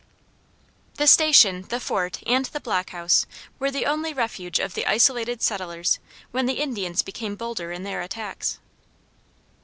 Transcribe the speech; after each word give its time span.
The 0.95 1.05
station, 1.05 1.65
the 1.69 1.79
fort, 1.79 2.23
and 2.25 2.45
the 2.45 2.59
block 2.59 2.89
house 2.89 3.27
were 3.59 3.69
the 3.69 3.85
only 3.85 4.13
refuge 4.15 4.57
of 4.57 4.73
the 4.73 4.87
isolated 4.87 5.43
settlers 5.43 5.99
when 6.31 6.47
the 6.47 6.59
Indians 6.59 7.03
became 7.03 7.35
bolder 7.35 7.71
in 7.71 7.83
their 7.83 8.01
attacks. 8.01 8.57